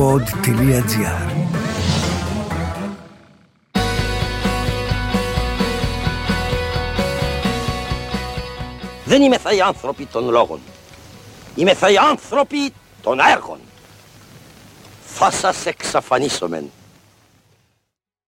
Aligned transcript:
pod.gr 0.00 1.30
Δεν 9.04 9.22
είμαι 9.22 9.38
θα 9.38 9.54
οι 9.54 9.60
άνθρωποι 9.60 10.06
των 10.06 10.30
λόγων. 10.30 10.60
Είμαι 11.54 11.74
θα 11.74 11.90
οι 11.90 11.96
άνθρωποι 12.10 12.72
των 13.02 13.18
έργων. 13.32 13.58
Θα 15.04 15.30
σας 15.30 15.66
εξαφανίσομεν. 15.66 16.70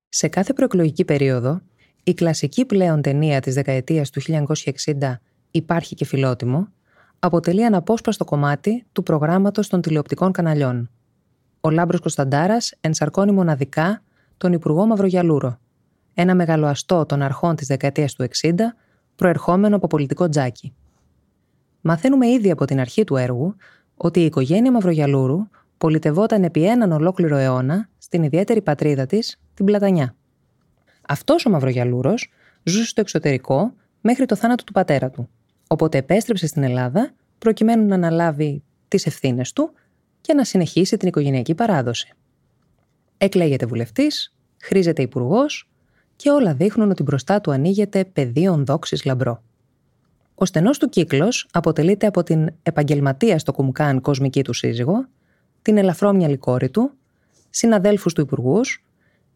Σε 0.09 0.29
κάθε 0.29 0.52
προεκλογική 0.52 1.04
περίοδο, 1.04 1.61
η 2.02 2.14
κλασική 2.14 2.64
πλέον 2.64 3.02
ταινία 3.02 3.41
της 3.41 3.54
δεκαετίας 3.54 4.11
του 4.11 4.20
1960 4.20 5.20
«Υπάρχει 5.50 5.95
και 5.95 6.04
φιλότιμο» 6.04 6.68
αποτελεί 7.18 7.64
αναπόσπαστο 7.64 8.25
κομμάτι 8.25 8.84
του 8.93 9.02
προγράμματος 9.02 9.68
των 9.68 9.80
τηλεοπτικών 9.80 10.32
καναλιών. 10.32 10.91
Ο 11.65 11.71
Λάμπρος 11.71 12.01
Κωνσταντάρας 12.01 12.75
ενσαρκώνει 12.81 13.32
μοναδικά 13.32 14.03
τον 14.36 14.53
Υπουργό 14.53 14.86
Μαυρογιαλούρο, 14.86 15.59
ένα 16.14 16.35
μεγαλοαστό 16.35 17.07
των 17.07 17.23
αρχών 17.23 17.57
της 17.57 17.67
δεκαετίας 17.67 18.14
του 18.14 18.23
60, 18.23 18.53
προερχόμενο 19.17 19.77
από 19.77 19.86
πολιτικό 19.86 20.29
τζάκι. 20.29 20.75
Μαθαίνουμε 21.81 22.29
ήδη 22.29 22.50
από 22.50 22.64
την 22.64 22.81
αρχή 22.81 23.05
του 23.05 23.17
έργου 23.17 23.57
ότι 23.96 24.21
η 24.21 24.25
οικογένεια 24.25 24.72
Μαυρογιαλούρου 24.72 25.39
πολιτευόταν 25.79 26.45
επί 26.45 26.64
έναν 26.64 26.93
ολόκληρο 26.93 27.36
αιώνα 27.36 27.89
στην 27.99 28.22
ιδιαίτερη 28.22 28.63
πατρίδα 28.63 29.07
της, 29.07 29.41
την 29.55 29.64
Πλατανιά. 29.64 30.14
Αυτός 31.08 31.47
ο 31.47 31.50
Μαυρογιαλούρος 31.50 32.31
ζούσε 32.62 32.86
στο 32.86 33.00
εξωτερικό 33.00 33.72
μέχρι 34.00 34.25
το 34.27 34.36
θάνατο 34.36 34.64
του 34.64 34.72
πατέρα 34.72 35.11
του, 35.11 35.28
οπότε 35.67 35.98
επέστρεψε 35.98 36.47
στην 36.47 36.62
Ελλάδα 36.62 37.11
προκειμένου 37.39 37.86
να 37.86 37.94
αναλάβει 37.94 38.62
τις 38.89 39.06
ευθύνες 39.06 39.53
του 39.53 39.72
και 40.22 40.34
να 40.34 40.44
συνεχίσει 40.44 40.97
την 40.97 41.08
οικογενειακή 41.08 41.55
παράδοση. 41.55 42.08
Εκλέγεται 43.19 43.67
βουλευτής, 43.67 44.34
χρήζεται 44.62 45.02
υπουργός 45.02 45.69
και 46.16 46.30
όλα 46.30 46.55
δείχνουν 46.55 46.91
ότι 46.91 47.02
μπροστά 47.02 47.41
του 47.41 47.50
ανοίγεται 47.50 48.05
πεδίο 48.05 48.62
δόξης 48.64 49.05
λαμπρό. 49.05 49.42
Ο 50.34 50.44
στενός 50.44 50.78
του 50.78 50.88
κύκλος 50.88 51.48
αποτελείται 51.52 52.06
από 52.06 52.22
την 52.22 52.48
επαγγελματία 52.62 53.38
στο 53.38 53.52
Κουμκάν 53.52 54.00
κοσμική 54.00 54.42
του 54.42 54.52
σύζυγο, 54.52 55.06
την 55.62 55.77
ελαφρόμυαλη 55.77 56.36
κόρη 56.36 56.70
του, 56.70 56.91
συναδέλφους 57.50 58.12
του 58.12 58.20
υπουργούς 58.20 58.84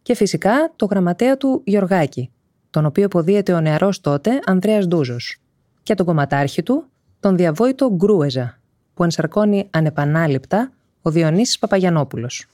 και 0.03 0.15
φυσικά 0.15 0.73
το 0.77 0.87
γραμματέα 0.87 1.37
του 1.37 1.63
Γιωργάκη, 1.65 2.31
τον 2.71 2.85
οποίο 2.85 3.05
υποδίεται 3.05 3.53
ο 3.53 3.61
νεαρός 3.61 4.01
τότε 4.01 4.39
Ανδρέας 4.45 4.87
Ντούζος, 4.87 5.41
και 5.83 5.95
τον 5.95 6.07
κομματάρχη 6.07 6.63
του, 6.63 6.85
τον 7.21 7.37
διαβόητο 7.37 7.91
Γκρούεζα, 7.95 8.59
που 8.95 9.05
ενσαρκώνει 9.05 9.69
ανεπανάληπτα 9.71 10.73
ο 11.07 11.11
Διονύσης 11.11 11.59
Παπαγιανόπουλος. 11.59 12.47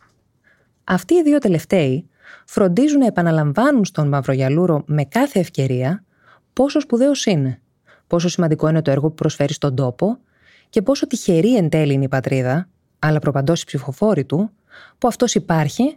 Αυτοί 0.85 1.15
οι 1.15 1.23
δύο 1.23 1.39
τελευταίοι 1.39 2.09
φροντίζουν 2.47 2.99
να 2.99 3.07
επαναλαμβάνουν 3.07 3.85
στον 3.85 4.09
Μαυρογιαλούρο 4.09 4.83
με 4.87 5.05
κάθε 5.05 5.39
ευκαιρία 5.39 6.05
πόσο 6.53 6.81
σπουδαίος 6.81 7.27
είναι, 7.27 7.61
πόσο 8.07 8.29
σημαντικό 8.29 8.69
είναι 8.69 8.83
το 8.83 8.91
έργο 8.91 9.09
που 9.09 9.15
προσφέρει 9.15 9.53
στον 9.53 9.75
τόπο 9.75 10.19
και 10.69 10.83
πόσο 10.83 11.07
τυχερή 11.07 11.57
εν 11.57 11.69
τέλει 11.69 11.93
είναι 11.93 12.05
η 12.05 12.09
πατρίδα, 12.09 12.69
αλλά 12.99 13.19
προπαντός 13.19 13.63
οι 13.63 13.65
ψηφοφόροι 13.65 14.25
του, 14.25 14.51
που 14.99 15.09
αυτός 15.09 15.35
υπάρχει 15.35 15.97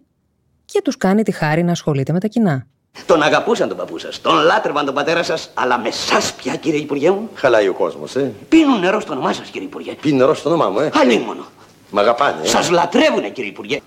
και 0.65 0.81
τους 0.81 0.97
κάνει 0.97 1.23
τη 1.23 1.31
χάρη 1.31 1.63
να 1.63 1.71
ασχολείται 1.71 2.13
με 2.13 2.19
τα 2.19 2.27
κοινά. 2.27 2.67
Τον 3.05 3.21
αγαπούσαν 3.21 3.67
τον 3.67 3.77
παππού 3.77 3.97
σας, 3.97 4.21
τον 4.21 4.35
λάτρευαν 4.35 4.85
τον 4.85 4.93
πατέρα 4.93 5.23
σας, 5.23 5.51
αλλά 5.53 5.79
με 5.79 5.91
σας 5.91 6.33
πια 6.33 6.55
κύριε 6.55 6.79
Υπουργέ 6.79 7.11
μου. 7.11 7.29
Χαλάει 7.33 7.67
ο 7.67 7.73
κόσμος, 7.73 8.15
ε. 8.15 8.31
Πίνουν 8.49 8.79
νερό 8.79 8.99
στο 8.99 9.11
όνομά 9.11 9.33
σας 9.33 9.49
κύριε 9.49 9.67
Υπουργέ. 9.67 9.93
Πίνει 10.01 10.17
νερό 10.17 10.33
στο 10.33 10.49
όνομά 10.49 10.69
μου, 10.69 10.79
ε. 10.79 10.89
Αλίμονο. 10.93 11.45
Μ' 11.91 11.97
αγαπάνε, 11.97 12.41
ε. 12.41 12.47
Σας 12.47 12.69
λατρεύουνε 12.69 13.30
κύριε 13.30 13.50
Υπουργέ. 13.50 13.80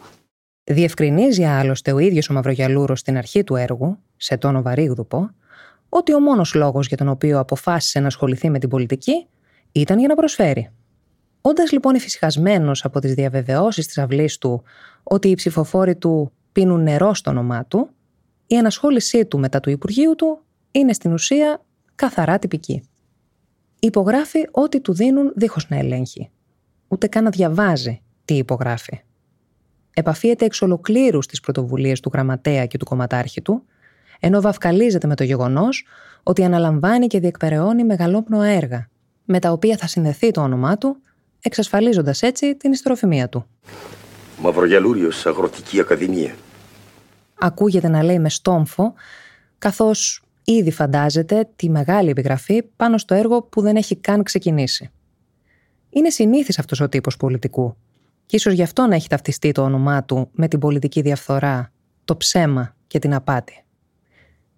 Διευκρινίζει 0.65 1.45
άλλωστε 1.45 1.93
ο 1.93 1.99
ίδιος 1.99 2.31
ο 2.31 2.33
Μαυρογιαλούρος 2.33 3.01
στην 3.01 3.17
αρχή 3.17 3.45
του 3.45 3.57
έργου, 3.57 3.99
σε 4.17 4.37
τόνο 4.37 4.63
βαρύγδουπο, 4.63 5.31
ότι 5.89 6.15
ο 6.15 6.21
μόνος 6.21 6.55
λόγος 6.55 6.87
για 6.87 6.97
τον 6.97 7.09
οποίο 7.09 7.39
αποφάσισε 7.39 8.01
να 8.01 8.07
ασχοληθεί 8.07 8.51
με 8.51 8.59
την 8.59 8.69
πολιτική 8.69 9.27
ήταν 9.73 9.99
για 9.99 10.09
να 10.09 10.15
προσφέρει. 10.15 10.71
Όντας 11.41 11.73
λοιπόν 11.73 11.95
εφησυχασμένο 11.95 12.73
από 12.83 13.01
τις 13.01 13.15
διαβεβαιώσεις 13.15 13.87
της 13.87 13.99
αυλής 13.99 14.39
του 14.39 14.63
ότι 15.03 15.29
οι 15.29 15.35
ψηφοφόροι 15.35 15.97
του 15.97 16.33
πίνουν 16.53 16.83
νερό 16.83 17.15
στο 17.15 17.31
όνομά 17.31 17.65
του, 17.65 17.89
η 18.47 18.57
ενασχόλησή 18.57 19.27
του 19.27 19.39
μετά 19.39 19.61
του 19.61 19.71
Υπουργείου 19.71 20.15
του 20.15 20.43
είναι 20.71 20.93
στην 20.93 21.13
ουσία 21.13 21.63
καθαρά 21.95 22.39
τυπική. 22.39 22.83
Υπογράφει 23.79 24.49
ό,τι 24.51 24.81
του 24.81 24.95
δίνουν 24.95 25.33
δίχως 25.37 25.69
να 25.69 25.77
ελέγχει. 25.77 26.31
Ούτε 26.89 27.07
καν 27.07 27.25
να 27.25 27.31
διαβάζει 27.31 28.03
τι 28.25 28.35
υπογράφει. 28.35 29.01
Επαφίεται 29.95 30.45
εξ 30.45 30.63
ολοκλήρους 30.63 31.25
στις 31.25 31.41
πρωτοβουλίες 31.41 32.01
του 32.01 32.11
γραμματέα 32.13 32.67
και 32.67 32.79
του 32.79 32.85
κομματάρχη 32.85 33.43
του, 33.43 33.63
ενώ 34.21 34.41
βαφκαλίζεται 34.41 35.07
με 35.07 35.15
το 35.15 35.25
γεγονός 35.25 35.85
ότι 36.23 36.45
αναλαμβάνει 36.45 37.07
και 37.07 37.21
διεκπεραιώνει 37.21 37.85
μεγαλόπνοα 37.85 38.47
έργα, 38.47 38.89
με 39.25 39.39
τα 39.39 39.53
οποία 39.53 39.77
θα 39.77 39.87
συνδεθεί 39.87 40.31
το 40.31 40.41
όνομά 40.41 40.79
του, 40.79 40.97
εξασφαλίζοντας 41.43 42.23
έτσι 42.23 42.57
την 42.57 42.73
ιστροφημία 42.73 43.29
του. 43.29 43.47
Μαυρογιαλούριος 44.39 45.27
Αγροτική 45.27 45.81
Ακαδημία. 45.81 46.35
Ακούγεται 47.35 47.89
να 47.89 48.03
λέει 48.03 48.19
με 48.19 48.29
στόμφο, 48.29 48.95
καθώς 49.59 50.23
ήδη 50.45 50.71
φαντάζεται 50.71 51.49
τη 51.57 51.71
μεγάλη 51.71 52.11
επιγραφή 52.11 52.63
πάνω 52.63 52.99
στο 52.99 53.15
έργο 53.15 53.43
που 53.43 53.61
δεν 53.61 53.77
έχει 53.77 53.97
καν 53.97 54.23
ξεκινήσει. 54.23 54.91
Είναι 55.91 56.11
συνήθις 56.11 56.59
αυτός 56.59 56.81
ο 56.81 56.89
τύπος 56.89 57.17
πολιτικού 57.17 57.77
και 58.27 58.37
ίσως 58.37 58.53
γι' 58.53 58.63
αυτό 58.63 58.87
να 58.87 58.95
έχει 58.95 59.09
ταυτιστεί 59.09 59.53
το 59.53 59.63
όνομά 59.63 60.05
του 60.05 60.29
με 60.33 60.49
την 60.49 60.59
πολιτική 60.59 61.01
διαφθορά, 61.01 61.73
το 62.05 62.17
ψέμα 62.17 62.77
και 62.87 62.99
την 62.99 63.15
απάτη. 63.15 63.65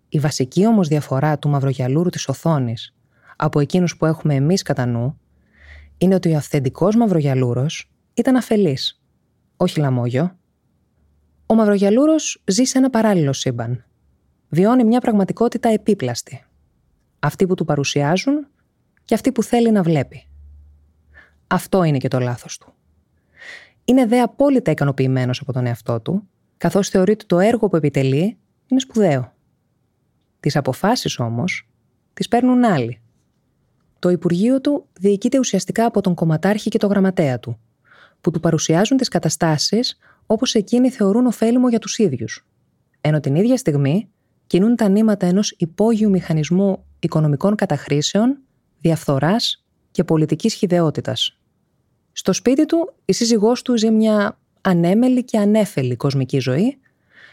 Η 0.08 0.18
βασική 0.18 0.66
όμως 0.66 0.88
διαφορά 0.88 1.38
του 1.38 1.48
μαυρογιαλούρου 1.48 2.10
της 2.10 2.28
οθόνης 2.28 2.94
από 3.36 3.60
εκείνους 3.60 3.96
που 3.96 4.06
έχουμε 4.06 4.34
εμείς 4.34 4.62
κατά 4.62 4.86
νου 4.86 5.20
είναι 5.98 6.14
ότι 6.14 6.32
ο 6.32 6.36
αυθεντικός 6.36 6.96
μαυρογιαλούρος 6.96 7.90
ήταν 8.14 8.36
αφελής, 8.36 9.00
όχι 9.56 9.80
λαμόγιο. 9.80 10.36
Ο 11.46 11.54
μαυρογιαλούρος 11.54 12.42
ζει 12.46 12.64
σε 12.64 12.78
ένα 12.78 12.90
παράλληλο 12.90 13.32
σύμπαν. 13.32 13.84
Βιώνει 14.48 14.84
μια 14.84 15.00
πραγματικότητα 15.00 15.68
επίπλαστη. 15.68 16.44
Αυτή 17.18 17.46
που 17.46 17.54
του 17.54 17.64
παρουσιάζουν 17.64 18.46
και 19.04 19.14
αυτή 19.14 19.32
που 19.32 19.42
θέλει 19.42 19.70
να 19.70 19.82
βλέπει. 19.82 20.29
Αυτό 21.52 21.82
είναι 21.82 21.98
και 21.98 22.08
το 22.08 22.18
λάθος 22.18 22.58
του. 22.58 22.72
Είναι 23.84 24.06
δε 24.06 24.20
απόλυτα 24.20 24.70
ικανοποιημένος 24.70 25.40
από 25.40 25.52
τον 25.52 25.66
εαυτό 25.66 26.00
του, 26.00 26.28
καθώς 26.56 26.88
θεωρεί 26.88 27.12
ότι 27.12 27.26
το 27.26 27.38
έργο 27.38 27.68
που 27.68 27.76
επιτελεί 27.76 28.38
είναι 28.66 28.80
σπουδαίο. 28.80 29.32
Τις 30.40 30.56
αποφάσεις 30.56 31.18
όμως 31.18 31.68
τις 32.12 32.28
παίρνουν 32.28 32.64
άλλοι. 32.64 33.00
Το 33.98 34.08
Υπουργείο 34.08 34.60
του 34.60 34.86
διοικείται 35.00 35.38
ουσιαστικά 35.38 35.84
από 35.84 36.00
τον 36.00 36.14
κομματάρχη 36.14 36.70
και 36.70 36.78
τον 36.78 36.90
γραμματέα 36.90 37.38
του, 37.38 37.58
που 38.20 38.30
του 38.30 38.40
παρουσιάζουν 38.40 38.96
τις 38.96 39.08
καταστάσεις 39.08 39.98
όπως 40.26 40.54
εκείνοι 40.54 40.90
θεωρούν 40.90 41.26
ωφέλιμο 41.26 41.68
για 41.68 41.78
τους 41.78 41.98
ίδιους. 41.98 42.46
Ενώ 43.00 43.20
την 43.20 43.34
ίδια 43.34 43.56
στιγμή 43.56 44.08
κινούν 44.46 44.76
τα 44.76 44.88
νήματα 44.88 45.26
ενός 45.26 45.54
υπόγειου 45.58 46.10
μηχανισμού 46.10 46.84
οικονομικών 46.98 47.54
καταχρήσεων, 47.54 48.38
διαφθοράς 48.80 49.64
και 49.90 50.04
πολιτικής 50.04 50.54
χιδεότητας. 50.54 51.39
Στο 52.12 52.32
σπίτι 52.32 52.66
του, 52.66 52.92
η 53.04 53.12
σύζυγός 53.12 53.62
του 53.62 53.78
ζει 53.78 53.90
μια 53.90 54.38
ανέμελη 54.60 55.24
και 55.24 55.38
ανέφελη 55.38 55.96
κοσμική 55.96 56.38
ζωή, 56.38 56.78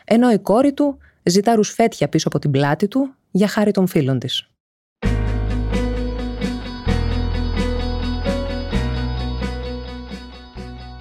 ενώ 0.06 0.32
η 0.32 0.38
κόρη 0.40 0.74
του 0.74 0.98
ζητά 1.24 1.56
ρουσφέτια 1.56 2.08
πίσω 2.08 2.28
από 2.28 2.40
την 2.40 2.52
πλάτη 2.52 2.88
του 2.88 3.14
για 3.32 3.48
χάρη 3.48 3.72
των 3.72 3.88
φίλων 3.88 4.20
της. 4.20 4.50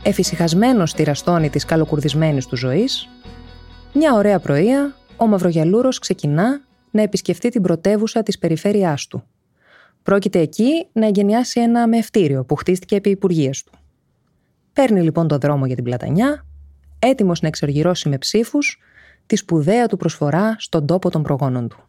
Εφησυχασμένος 0.03 0.91
στη 0.91 1.03
ραστόνη 1.03 1.51
της 1.51 1.65
καλοκουρδισμένης 1.65 2.47
του 2.47 2.57
ζωής, 2.57 3.09
μια 3.93 4.15
ωραία 4.15 4.39
πρωία 4.39 4.97
ο 5.17 5.27
Μαυρογιαλούρος 5.27 5.99
ξεκινά 5.99 6.61
να 6.91 7.03
επισκεφτεί 7.03 7.49
την 7.49 7.63
πρωτεύουσα 7.63 8.23
της 8.23 8.39
περιφέρειάς 8.39 9.07
του. 9.07 9.25
Πρόκειται 10.07 10.39
εκεί 10.39 10.87
να 10.93 11.07
εγκαινιάσει 11.07 11.61
ένα 11.61 11.89
μευτήριο 11.89 12.45
που 12.45 12.55
χτίστηκε 12.55 12.97
επί 12.97 13.11
υπουργείας 13.11 13.63
του. 13.63 13.73
Παίρνει 14.73 15.03
λοιπόν 15.03 15.29
το 15.29 15.39
δρόμο 15.39 15.67
για 15.67 15.75
την 15.75 15.85
Πλατανιά, 15.85 16.47
έτοιμος 16.99 17.41
να 17.41 17.49
εξοργυρώσει 17.49 18.09
με 18.09 18.19
ψήφους 18.19 18.81
τη 19.27 19.37
σπουδαία 19.37 19.87
του 19.87 19.97
προσφορά 19.97 20.57
στον 20.59 20.87
τόπο 20.87 21.11
των 21.11 21.23
προγόνων 21.23 21.69
του. 21.69 21.85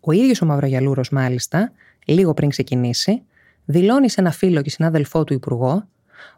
Ο 0.00 0.12
ίδιος 0.12 0.42
ο 0.42 0.46
Μαυρογιαλούρος 0.46 1.10
μάλιστα, 1.10 1.72
λίγο 2.06 2.34
πριν 2.34 2.48
ξεκινήσει, 2.48 3.22
δηλώνει 3.64 4.10
σε 4.10 4.20
ένα 4.20 4.30
φίλο 4.30 4.62
και 4.62 4.70
συνάδελφό 4.70 5.24
του 5.24 5.32
υπουργό 5.32 5.88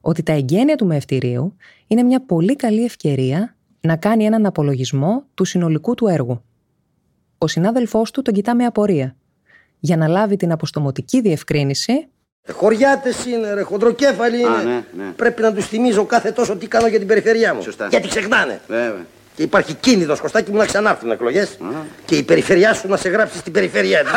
ότι 0.00 0.22
τα 0.22 0.32
εγγένεια 0.32 0.76
του 0.76 0.86
μευτηρίου 0.86 1.56
είναι 1.86 2.02
μια 2.02 2.24
πολύ 2.24 2.56
καλή 2.56 2.84
ευκαιρία 2.84 3.56
να 3.80 3.96
κάνει 3.96 4.24
έναν 4.24 4.46
απολογισμό 4.46 5.24
του 5.34 5.44
συνολικού 5.44 5.94
του 5.94 6.06
έργου. 6.06 6.42
Ο 7.38 7.46
συνάδελφός 7.46 8.10
του 8.10 8.22
τον 8.22 8.34
κοιτά 8.34 8.54
με 8.54 8.64
απορία 8.64 9.16
για 9.78 9.96
να 9.96 10.08
λάβει 10.08 10.36
την 10.36 10.52
αποστομωτική 10.52 11.20
διευκρίνηση 11.20 12.08
Χωριάτες 12.52 13.24
είναι, 13.24 13.54
ρε, 13.54 13.62
χοντροκέφαλοι 13.62 14.38
είναι. 14.40 14.48
Α, 14.48 14.62
ναι, 14.62 14.84
ναι. 14.96 15.10
Πρέπει 15.16 15.42
να 15.42 15.52
τους 15.52 15.66
θυμίζω 15.66 16.04
κάθε 16.04 16.32
τόσο 16.32 16.56
τι 16.56 16.66
κάνω 16.66 16.86
για 16.86 16.98
την 16.98 17.08
περιφερειά 17.08 17.54
μου. 17.54 17.62
Σωστά. 17.62 17.86
Γιατί 17.86 18.08
ξεχνάνε. 18.08 18.60
Βέβαια. 18.66 19.06
Και 19.34 19.42
υπάρχει 19.42 19.74
κίνδυνο 19.74 20.16
Κωστάκι 20.16 20.50
μου 20.50 20.56
να 20.56 20.66
ξανάρθουν 20.66 21.10
εκλογές 21.10 21.58
και 22.04 22.16
η 22.16 22.22
περιφερειά 22.22 22.74
σου 22.74 22.88
να 22.88 22.96
σε 22.96 23.08
γράψει 23.08 23.38
στην 23.38 23.52
περιφερειά 23.52 24.02
της. 24.02 24.12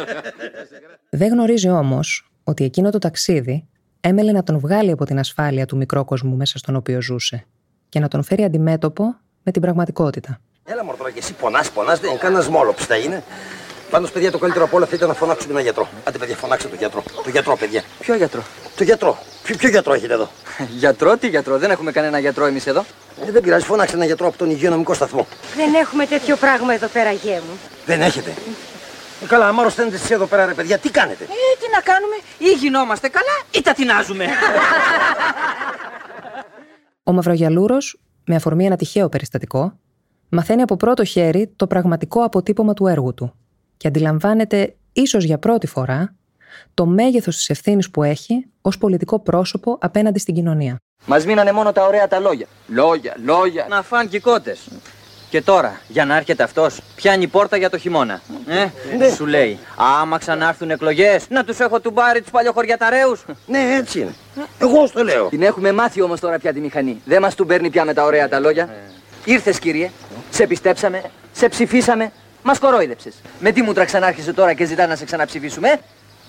Δεν 1.20 1.28
γνωρίζει 1.28 1.68
όμως 1.68 2.30
ότι 2.44 2.64
εκείνο 2.64 2.90
το 2.90 2.98
ταξίδι 2.98 3.68
έμελε 4.00 4.32
να 4.32 4.42
τον 4.42 4.58
βγάλει 4.58 4.90
από 4.90 5.04
την 5.04 5.18
ασφάλεια 5.18 5.66
του 5.66 5.76
μικρόκοσμου 5.76 6.36
μέσα 6.36 6.58
στον 6.58 6.76
οποίο 6.76 7.02
ζούσε 7.02 7.46
και 7.88 8.00
να 8.00 8.08
τον 8.08 8.22
φέρει 8.22 8.44
αντιμέτωπο 8.44 9.16
με 9.42 9.52
την 9.52 9.62
πραγματικότητα. 9.62 10.40
Έλα 10.64 10.84
μωρό 10.84 10.96
τώρα 10.96 11.10
και 11.10 11.18
εσύ 11.18 11.34
πονάς, 11.34 11.70
πονάς, 11.70 12.00
δεν 12.00 12.10
είναι 12.10 12.18
κανένα 12.18 12.50
μόλοψ 12.50 12.84
θα 12.84 12.96
είναι. 12.96 13.22
Πάντως, 13.90 14.10
παιδιά, 14.10 14.30
το 14.30 14.38
καλύτερο 14.38 14.64
από 14.64 14.76
όλα 14.76 14.86
θα 14.86 14.94
ήταν 14.94 15.08
να 15.08 15.14
φωνάξουμε 15.14 15.52
έναν 15.52 15.62
γιατρό. 15.64 15.88
Άντε, 16.04 16.18
παιδιά, 16.18 16.36
φωνάξτε 16.36 16.68
τον 16.68 16.78
γιατρό. 16.78 17.02
Το 17.24 17.30
γιατρό, 17.30 17.56
παιδιά. 17.56 17.82
Ποιο 17.98 18.14
γιατρό; 18.14 18.42
Το 18.76 18.84
γιατρό. 18.84 19.18
Ποιο, 19.42 19.56
ποιο 19.56 19.68
γιατρό 19.68 19.92
έχετε 19.92 20.12
εδώ; 20.12 20.28
Γιατρό, 20.82 21.16
τι 21.16 21.28
γιατρό, 21.28 21.58
δεν 21.58 21.70
έχουμε 21.70 21.92
κανένα 21.92 22.18
γιατρό 22.18 22.44
εμείς 22.44 22.66
εδώ. 22.66 22.84
Ε, 23.26 23.30
δεν 23.30 23.42
πειράζει, 23.42 23.64
φωνάξτε 23.64 23.94
έναν 23.94 24.06
γιατρό 24.06 24.26
από 24.26 24.38
τον 24.38 24.50
υγειονομικό 24.50 24.94
σταθμό. 24.94 25.26
Δεν 25.56 25.74
έχουμε 25.74 26.06
τέτοιο 26.06 26.36
πράγμα 26.36 26.74
εδώ 26.74 26.86
πέρα, 26.86 27.10
γέ 27.12 27.34
μου. 27.48 27.58
Δεν 27.86 28.00
έχετε. 28.00 28.30
Ε, 29.22 29.26
καλά, 29.26 29.48
άμα 29.48 29.60
αρρωσταίνετε 29.60 29.94
εσείς 29.96 30.10
εδώ 30.10 30.26
πέρα, 30.26 30.46
ρε 30.46 30.54
παιδιά, 30.54 30.78
τι 30.78 30.90
κάνετε; 30.90 31.24
Ε, 31.24 31.26
τι 31.60 31.66
να 31.74 31.80
κάνουμε, 31.80 32.14
ή 32.38 32.58
γινόμαστε 32.58 33.08
καλά 33.08 33.38
ή 33.50 33.62
τα 33.62 33.72
τεινάζουμε. 33.72 34.24
Ο 37.02 37.12
Μαυρογιαλούρος, 37.12 38.00
με 38.26 38.34
αφορμή 38.34 38.64
ένα 38.66 38.76
τυχαίο 38.76 39.08
περιστατικό, 39.08 39.72
μαθαίνει 40.28 40.62
από 40.62 40.76
πρώτο 40.76 41.04
χέρι 41.04 41.52
το 41.56 41.66
πραγματικό 41.66 42.22
αποτύπωμα 42.22 42.74
του 42.74 42.86
έργου 42.86 43.14
του 43.14 43.32
και 43.78 43.88
αντιλαμβάνεται, 43.88 44.74
ίσως 44.92 45.24
για 45.24 45.38
πρώτη 45.38 45.66
φορά, 45.66 46.14
το 46.74 46.86
μέγεθος 46.86 47.36
της 47.36 47.48
ευθύνης 47.48 47.90
που 47.90 48.02
έχει 48.02 48.46
ως 48.62 48.78
πολιτικό 48.78 49.18
πρόσωπο 49.18 49.78
απέναντι 49.80 50.18
στην 50.18 50.34
κοινωνία. 50.34 50.76
Μας 51.06 51.24
μείνανε 51.24 51.52
μόνο 51.52 51.72
τα 51.72 51.86
ωραία 51.86 52.08
τα 52.08 52.18
λόγια. 52.18 52.46
Λόγια, 52.66 53.16
λόγια. 53.24 53.66
Να 53.68 53.82
φαν 53.82 54.08
και 54.08 54.20
κότες. 54.20 54.68
Και 55.30 55.42
τώρα, 55.42 55.80
για 55.88 56.04
να 56.04 56.16
έρχεται 56.16 56.42
αυτός, 56.42 56.80
πιάνει 56.94 57.26
πόρτα 57.26 57.56
για 57.56 57.70
το 57.70 57.78
χειμώνα. 57.78 58.20
Ε, 58.46 59.14
σου 59.14 59.26
λέει, 59.26 59.58
άμα 59.76 60.18
ξανάρθουν 60.18 60.70
εκλογές, 60.70 61.26
να 61.28 61.44
τους 61.44 61.58
έχω 61.58 61.80
του 61.80 61.90
μπάρι 61.90 62.20
τους 62.20 62.30
παλιοχωριαταρέου. 62.30 63.16
Ναι, 63.46 63.58
έτσι 63.78 64.00
είναι. 64.00 64.14
Εγώ 64.58 64.86
στο 64.86 65.04
λέω. 65.04 65.28
Την 65.28 65.42
έχουμε 65.42 65.72
μάθει 65.72 66.02
όμως 66.02 66.20
τώρα 66.20 66.38
πια 66.38 66.52
τη 66.52 66.60
μηχανή. 66.60 67.00
Δεν 67.04 67.22
μας 67.22 67.34
του 67.34 67.46
παίρνει 67.46 67.70
πια 67.70 67.84
με 67.84 67.94
τα 67.94 68.04
ωραία 68.04 68.28
τα 68.28 68.40
λόγια. 68.40 68.68
Ήρθες, 69.24 69.58
κύριε, 69.58 69.90
σε 70.30 70.46
πιστέψαμε, 70.46 71.02
σε 71.32 71.48
ψηφίσαμε, 71.48 72.12
μας 72.42 72.58
κορόιδεψες. 72.58 73.14
Με 73.40 73.52
τι 73.52 73.62
μούτρα 73.62 73.84
ξανάρχισε 73.84 74.32
τώρα 74.32 74.54
και 74.54 74.64
ζητά 74.64 74.86
να 74.86 74.96
σε 74.96 75.04
ξαναψηφίσουμε, 75.04 75.68
ε; 75.68 75.78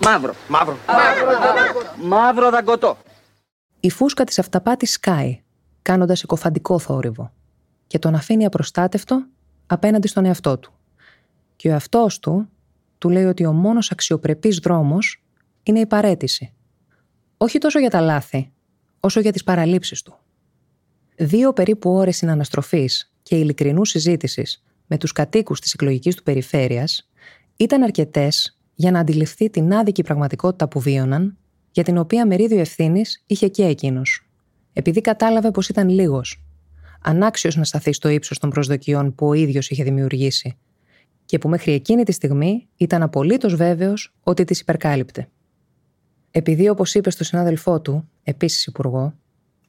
Μαύρο. 0.04 0.34
Μαύρο. 0.48 0.78
Μαύρο 2.02 2.50
δαγκωτό. 2.50 2.96
Η 3.80 3.90
φούσκα 3.90 4.24
της 4.24 4.38
αυταπάτης 4.38 4.92
σκάει, 4.92 5.42
κάνοντας 5.82 6.18
συκοφαντικό 6.18 6.78
θόρυβο 6.78 7.32
και 7.86 7.98
τον 7.98 8.14
αφήνει 8.14 8.44
απροστάτευτο 8.44 9.26
απέναντι 9.66 10.08
στον 10.08 10.24
εαυτό 10.24 10.58
του. 10.58 10.72
Και 11.56 11.68
ο 11.68 11.72
εαυτός 11.72 12.18
του 12.18 12.48
του 12.98 13.08
λέει 13.08 13.24
ότι 13.24 13.46
ο 13.46 13.52
μόνος 13.52 13.90
αξιοπρεπής 13.90 14.58
δρόμος 14.58 15.22
είναι 15.62 15.80
η 15.80 15.86
παρέτηση. 15.86 16.52
Όχι 17.36 17.58
τόσο 17.58 17.78
για 17.78 17.90
τα 17.90 18.00
λάθη, 18.00 18.52
όσο 19.00 19.20
για 19.20 19.32
τις 19.32 19.44
παραλήψεις 19.44 20.02
του. 20.02 20.18
Δύο 21.16 21.52
περίπου 21.52 21.90
ώρες 21.90 22.16
συναναστροφής 22.16 23.12
και 23.22 23.36
ειλικρινούς 23.36 23.88
συζήτησης 23.88 24.62
με 24.90 24.96
τους 24.96 25.12
κατοίκους 25.12 25.60
της 25.60 25.72
εκλογικής 25.72 26.14
του 26.14 26.22
περιφέρειας 26.22 27.10
ήταν 27.56 27.82
αρκετές 27.82 28.58
για 28.74 28.90
να 28.90 28.98
αντιληφθεί 28.98 29.50
την 29.50 29.74
άδικη 29.74 30.02
πραγματικότητα 30.02 30.68
που 30.68 30.80
βίωναν, 30.80 31.36
για 31.70 31.82
την 31.82 31.98
οποία 31.98 32.26
μερίδιο 32.26 32.58
ευθύνης 32.58 33.24
είχε 33.26 33.48
και 33.48 33.64
εκείνος. 33.64 34.28
Επειδή 34.72 35.00
κατάλαβε 35.00 35.50
πως 35.50 35.68
ήταν 35.68 35.88
λίγος, 35.88 36.44
ανάξιος 37.02 37.56
να 37.56 37.64
σταθεί 37.64 37.92
στο 37.92 38.08
ύψος 38.08 38.38
των 38.38 38.50
προσδοκιών 38.50 39.14
που 39.14 39.26
ο 39.26 39.32
ίδιος 39.32 39.70
είχε 39.70 39.84
δημιουργήσει, 39.84 40.56
και 41.24 41.38
που 41.38 41.48
μέχρι 41.48 41.72
εκείνη 41.72 42.02
τη 42.02 42.12
στιγμή 42.12 42.68
ήταν 42.76 43.02
απολύτως 43.02 43.54
βέβαιος 43.54 44.14
ότι 44.22 44.44
τις 44.44 44.60
υπερκάλυπτε. 44.60 45.28
Επειδή, 46.30 46.68
όπως 46.68 46.94
είπε 46.94 47.10
στο 47.10 47.24
συνάδελφό 47.24 47.80
του, 47.80 48.08
επίσης 48.22 48.66
υπουργό, 48.66 49.14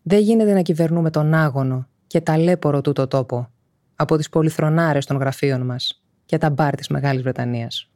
δεν 0.02 0.20
γίνεται 0.20 0.54
να 0.54 0.62
κυβερνούμε 0.62 1.10
τον 1.10 1.34
άγωνο 1.34 1.88
και 2.08 2.22
ταλέπορο 2.22 2.82
τούτο 2.82 3.08
τόπο 3.08 3.50
από 4.02 4.18
τις 4.18 4.30
πολυθρονάρες 4.30 5.06
των 5.06 5.18
γραφείων 5.18 5.62
μας 5.62 6.02
και 6.26 6.38
τα 6.38 6.50
μπαρ 6.50 6.76
της 6.76 6.88
Μεγάλης 6.88 7.22
Βρετανίας. 7.22 7.90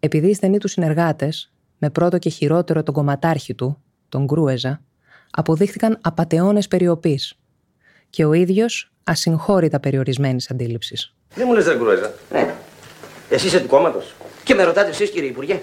Επειδή 0.00 0.28
οι 0.28 0.34
στενοί 0.34 0.58
τους 0.58 0.72
συνεργάτες, 0.72 1.52
με 1.78 1.90
πρώτο 1.90 2.18
και 2.18 2.30
χειρότερο 2.30 2.82
τον 2.82 2.94
κομματάρχη 2.94 3.54
του, 3.54 3.82
τον 4.08 4.24
Γκρούεζα, 4.24 4.80
αποδείχθηκαν 5.30 5.98
απαταιώνες 6.00 6.68
περιοπή 6.68 7.20
και 8.10 8.24
ο 8.24 8.32
ίδιος 8.32 8.92
ασυγχώρητα 9.04 9.80
περιορισμένης 9.80 10.50
αντίληψης. 10.50 11.14
Δεν 11.34 11.44
μου 11.46 11.54
λες, 11.54 11.64
δεν 11.64 11.78
Γκρούεζα. 11.78 12.12
Ναι. 12.30 12.54
Εσύ 13.30 13.46
είσαι 13.46 13.60
του 13.60 13.68
κόμματος. 13.68 14.14
Και 14.44 14.54
με 14.54 14.62
ρωτάτε 14.62 14.90
εσείς, 14.90 15.10
κύριε 15.10 15.28
Υπουργέ. 15.28 15.60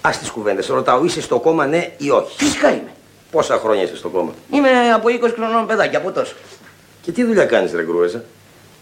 Α 0.00 0.10
τις 0.18 0.30
κουβέντες. 0.30 0.66
Ρωτάω, 0.66 1.04
είσαι 1.04 1.20
στο 1.20 1.40
κόμμα, 1.40 1.66
ναι 1.66 1.92
ή 1.98 2.10
όχι; 2.10 2.44
Φυσικά 2.44 2.70
είμαι. 2.70 2.92
Πόσα 3.30 3.58
χρόνια 3.58 3.82
είσαι 3.82 3.96
στο 3.96 4.08
κόμμα; 4.08 4.32
Είμαι 4.50 4.92
από 4.94 5.08
20 5.08 5.32
χρονών 5.34 5.66
παιδάκι, 5.66 5.96
από 5.96 6.12
τόσο. 6.12 6.34
Και 7.04 7.12
τι 7.12 7.24
δουλειά 7.24 7.44
κάνεις, 7.46 7.72
Ρε 7.72 7.82
Γκρούεζα. 7.84 8.24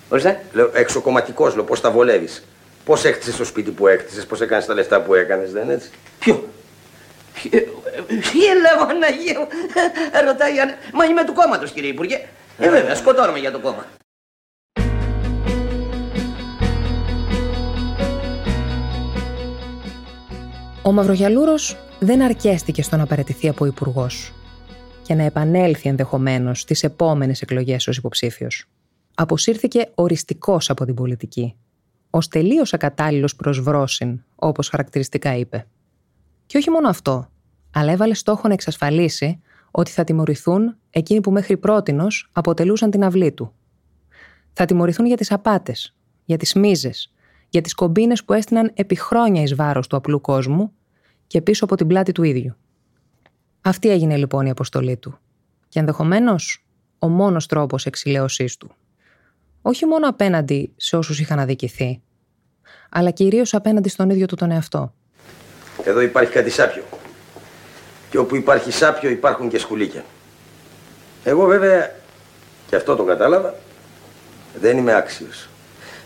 Ορίστε. 0.08 0.44
Λέω, 0.52 0.70
εξοκομματικό, 0.74 1.52
λέω, 1.54 1.64
πώς 1.64 1.80
τα 1.80 1.90
βολεύεις; 1.90 2.44
Πώς 2.84 3.04
έκτισες 3.04 3.36
το 3.36 3.44
σπίτι 3.44 3.70
που 3.70 3.86
έκτισες, 3.86 4.26
πώς 4.26 4.40
έκανες 4.40 4.66
τα 4.66 4.74
λεφτά 4.74 5.00
που 5.02 5.14
έκανες, 5.14 5.52
δεν 5.52 5.62
είναι 5.64 5.72
έτσι; 5.72 5.90
Ποιο; 6.18 6.48
Ποιο- 7.34 7.50
Τι 8.06 8.38
λέω, 8.38 8.86
Αναγία 8.90 9.38
μου. 9.40 9.46
Ρωτάει, 10.26 10.60
αν- 10.60 10.74
μα 10.92 11.04
είμαι 11.04 11.24
του 11.24 11.32
κόμματος, 11.32 11.70
κύριε 11.70 11.90
Υπουργέ. 11.90 12.20
Ε, 12.58 12.68
βέβαια, 12.70 12.94
σκοτώνομαι 12.94 13.38
για 13.38 13.50
το 13.52 13.58
κόμμα. 13.58 13.86
Ο 20.82 20.92
Μαυρογιαλούρος 20.92 21.76
δεν 21.98 22.22
αρκέστηκε 22.22 22.82
στο 22.82 22.96
να 22.96 23.06
παραιτηθεί 23.06 23.48
από 23.48 23.64
υπουργός 23.66 24.32
και 25.02 25.14
να 25.14 25.22
επανέλθει 25.22 25.88
ενδεχομένως 25.88 26.60
στις 26.60 26.82
επόμενες 26.82 27.42
εκλογές 27.42 27.88
ως 27.88 27.96
υποψήφιος. 27.96 28.64
Αποσύρθηκε 29.14 29.90
οριστικώ 29.94 30.58
από 30.68 30.84
την 30.84 30.94
πολιτική, 30.94 31.56
ως 32.10 32.28
τελείως 32.28 32.74
ακατάλληλος 32.74 33.36
προς 33.36 33.60
βρόσιν, 33.60 34.22
όπως 34.34 34.68
χαρακτηριστικά 34.68 35.36
είπε. 35.36 35.66
Και 36.46 36.56
όχι 36.58 36.70
μόνο 36.70 36.88
αυτό, 36.88 37.28
αλλά 37.72 37.92
έβαλε 37.92 38.14
στόχο 38.14 38.48
να 38.48 38.54
εξασφαλίσει 38.54 39.40
ότι 39.70 39.90
θα 39.90 40.04
τιμωρηθούν 40.04 40.76
εκείνοι 40.90 41.20
που 41.20 41.30
μέχρι 41.30 41.56
πρότινος 41.56 42.30
αποτελούσαν 42.32 42.90
την 42.90 43.04
αυλή 43.04 43.32
του. 43.32 43.52
Θα 44.52 44.64
τιμωρηθούν 44.64 45.06
για 45.06 45.16
τις 45.16 45.32
απάτες, 45.32 45.94
για 46.24 46.36
τις 46.36 46.54
μίζες, 46.54 47.12
για 47.48 47.60
τις 47.60 47.74
κομπίνες 47.74 48.24
που 48.24 48.32
έστειναν 48.32 48.70
επί 48.74 48.94
χρόνια 48.94 49.42
εις 49.42 49.54
βάρος 49.54 49.86
του 49.86 49.96
απλού 49.96 50.20
κόσμου 50.20 50.72
και 51.26 51.42
πίσω 51.42 51.64
από 51.64 51.76
την 51.76 51.86
πλάτη 51.86 52.12
του 52.12 52.22
ίδιου. 52.22 52.56
Αυτή 53.64 53.90
έγινε 53.90 54.16
λοιπόν 54.16 54.46
η 54.46 54.50
αποστολή 54.50 54.96
του. 54.96 55.18
Και 55.68 55.78
ενδεχομένως 55.78 56.64
ο 56.98 57.08
μόνος 57.08 57.46
τρόπος 57.46 57.86
εξηλαίωσής 57.86 58.56
του. 58.56 58.74
Όχι 59.62 59.86
μόνο 59.86 60.08
απέναντι 60.08 60.72
σε 60.76 60.96
όσους 60.96 61.20
είχαν 61.20 61.38
αδικηθεί, 61.38 62.02
αλλά 62.90 63.10
κυρίως 63.10 63.54
απέναντι 63.54 63.88
στον 63.88 64.10
ίδιο 64.10 64.26
του 64.26 64.34
τον 64.34 64.50
εαυτό. 64.50 64.94
Εδώ 65.84 66.00
υπάρχει 66.00 66.32
κάτι 66.32 66.50
σάπιο. 66.50 66.82
Και 68.10 68.18
όπου 68.18 68.36
υπάρχει 68.36 68.70
σάπιο 68.70 69.10
υπάρχουν 69.10 69.48
και 69.48 69.58
σκουλίκια. 69.58 70.04
Εγώ 71.24 71.46
βέβαια, 71.46 71.94
και 72.68 72.76
αυτό 72.76 72.96
το 72.96 73.04
κατάλαβα, 73.04 73.54
δεν 74.60 74.78
είμαι 74.78 74.94
άξιος. 74.94 75.48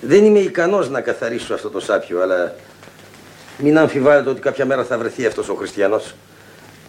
Δεν 0.01 0.25
είμαι 0.25 0.39
ικανός 0.39 0.91
να 0.91 1.01
καθαρίσω 1.01 1.55
αυτό 1.55 1.71
το 1.71 1.81
σάπιο, 1.81 2.23
αλλά 2.23 2.55
μην 3.59 3.79
αμφιβάλλετε 3.79 4.31
ότι 4.31 4.41
κάποια 4.41 4.67
μέρα 4.67 4.85
θα 4.85 4.99
βρεθεί 4.99 5.27
αυτός 5.27 5.49
ο 5.49 5.55
χριστιανός. 5.55 6.15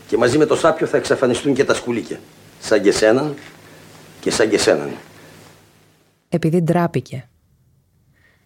Και 0.07 0.17
μαζί 0.17 0.37
με 0.37 0.45
το 0.45 0.55
σάπιο 0.55 0.87
θα 0.87 0.97
εξαφανιστούν 0.97 1.53
και 1.53 1.63
τα 1.63 1.73
σκουλίκια. 1.73 2.19
Σαν 2.59 2.81
και 2.81 2.91
σέναν 2.91 3.33
και 4.19 4.31
σαν 4.31 4.49
και 4.49 4.57
σέναν. 4.57 4.89
Επειδή 6.29 6.61
ντράπηκε. 6.61 7.29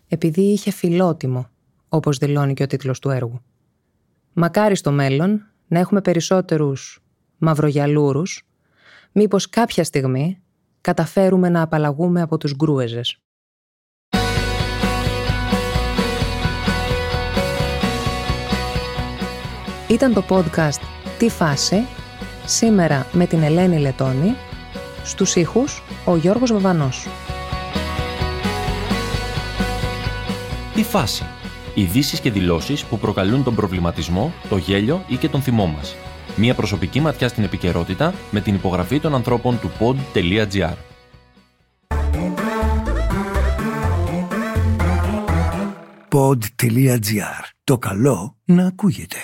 Επειδή 0.08 0.42
είχε 0.42 0.72
φιλότιμο, 0.72 1.50
όπως 1.90 2.18
δηλώνει 2.18 2.54
και 2.54 2.64
ο 2.64 2.68
τίτλος 2.68 3.00
του 3.00 3.10
έργου. 3.10 3.42
Μακάρι 4.34 4.76
στο 4.76 4.92
μέλλον 4.92 5.46
να 5.68 5.80
έχουμε 5.80 6.02
περισσότερους 6.02 7.04
μαυρογιαλούρους, 7.38 8.44
μήπως 9.12 9.50
κάποια 9.50 9.84
στιγμή 9.84 10.42
καταφέρουμε 10.82 11.50
να 11.50 11.62
απαλλαγούμε 11.62 12.22
από 12.22 12.38
τους 12.38 12.56
γκρούεζες. 12.56 13.18
Ήταν 19.88 20.14
το 20.14 20.24
podcast 20.30 21.01
«Τι 21.22 21.30
φάση» 21.30 21.86
σήμερα 22.46 23.08
με 23.12 23.26
την 23.26 23.44
Ελένη 23.44 23.80
Λετώνη, 23.80 24.36
στους 25.04 25.36
ήχους 25.36 25.84
ο 26.06 26.16
Γιώργος 26.16 26.52
Βαβανός. 26.52 27.08
Η 30.76 30.84
φάση. 30.84 31.24
Ειδήσεις 31.76 32.20
και 32.20 32.32
δηλώσεις 32.32 32.84
που 32.86 33.00
προκαλούν 33.00 33.44
τον 33.44 33.56
προβληματισμό, 33.56 34.34
το 34.50 34.58
γέλιο 34.58 35.04
ή 35.08 35.16
και 35.16 35.30
τον 35.30 35.42
θυμό 35.42 35.66
μας. 35.66 35.96
Μία 36.36 36.56
προσωπική 36.56 37.00
ματιά 37.00 37.28
στην 37.28 37.44
επικαιρότητα 37.44 38.14
με 38.32 38.42
την 38.42 38.56
υπογραφή 38.56 39.00
των 39.00 39.16
ανθρώπων 39.16 39.60
του 39.60 39.72
pod.gr. 39.80 40.76
pod.gr. 46.10 47.44
Το 47.64 47.78
καλό 47.78 48.38
να 48.46 48.68
ακούγεται. 48.68 49.18